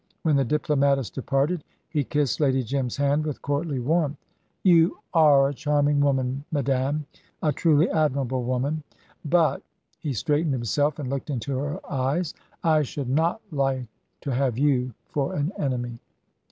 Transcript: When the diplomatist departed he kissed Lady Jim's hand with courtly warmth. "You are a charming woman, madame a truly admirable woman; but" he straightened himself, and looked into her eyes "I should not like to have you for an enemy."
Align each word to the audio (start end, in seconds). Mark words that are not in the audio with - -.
When 0.23 0.35
the 0.35 0.43
diplomatist 0.43 1.13
departed 1.13 1.63
he 1.87 2.03
kissed 2.03 2.39
Lady 2.39 2.63
Jim's 2.63 2.97
hand 2.97 3.23
with 3.23 3.43
courtly 3.43 3.79
warmth. 3.79 4.17
"You 4.63 4.97
are 5.13 5.47
a 5.49 5.53
charming 5.53 5.99
woman, 5.99 6.43
madame 6.51 7.05
a 7.43 7.51
truly 7.53 7.87
admirable 7.87 8.43
woman; 8.43 8.81
but" 9.23 9.61
he 9.99 10.13
straightened 10.13 10.53
himself, 10.55 10.97
and 10.97 11.07
looked 11.07 11.29
into 11.29 11.55
her 11.55 11.79
eyes 11.87 12.33
"I 12.63 12.81
should 12.81 13.09
not 13.11 13.41
like 13.51 13.85
to 14.21 14.31
have 14.33 14.57
you 14.57 14.95
for 15.07 15.35
an 15.35 15.51
enemy." 15.55 15.99